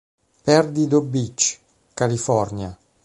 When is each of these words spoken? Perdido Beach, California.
Perdido 0.43 0.99
Beach, 1.01 1.59
California. 1.93 2.75